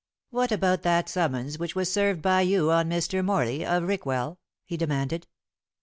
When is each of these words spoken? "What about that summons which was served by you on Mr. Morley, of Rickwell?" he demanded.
"What 0.31 0.51
about 0.51 0.81
that 0.81 1.07
summons 1.09 1.59
which 1.59 1.75
was 1.75 1.93
served 1.93 2.23
by 2.23 2.41
you 2.41 2.71
on 2.71 2.89
Mr. 2.89 3.23
Morley, 3.23 3.63
of 3.63 3.83
Rickwell?" 3.83 4.39
he 4.65 4.75
demanded. 4.75 5.27